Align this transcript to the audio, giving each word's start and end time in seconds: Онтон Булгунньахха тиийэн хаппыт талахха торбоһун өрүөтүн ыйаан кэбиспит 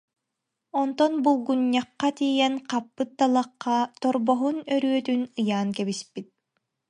Онтон 0.81 1.13
Булгунньахха 1.23 2.09
тиийэн 2.17 2.55
хаппыт 2.69 3.09
талахха 3.17 3.77
торбоһун 4.01 4.57
өрүөтүн 4.75 5.21
ыйаан 5.41 5.69
кэбиспит 5.77 6.27